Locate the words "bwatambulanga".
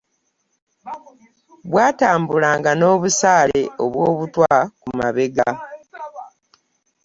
1.69-2.71